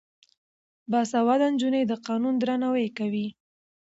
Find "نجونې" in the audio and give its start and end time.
1.53-1.81